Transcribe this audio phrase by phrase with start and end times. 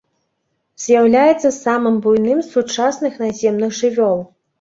[0.85, 4.19] З'яўляецца самым буйным з сучасных наземных жывёл.